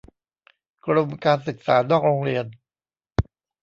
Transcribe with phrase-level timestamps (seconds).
[0.85, 2.45] กรมการศึกษานอกโรงเรียน